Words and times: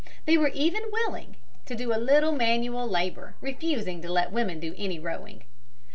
They 0.25 0.35
were 0.35 0.47
even 0.47 0.81
willing; 0.91 1.37
to 1.67 1.75
do 1.75 1.93
a 1.93 1.99
little 1.99 2.31
manual 2.31 2.87
labor, 2.89 3.35
refusing 3.39 4.01
to 4.01 4.09
let 4.11 4.31
women 4.31 4.59
do 4.59 4.73
any 4.75 4.97
rowing. 4.97 5.43